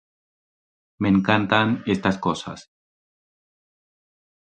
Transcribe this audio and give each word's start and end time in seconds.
Me 1.03 1.09
encantan 1.09 1.75
estas 1.85 2.17
cosas. 2.17 2.67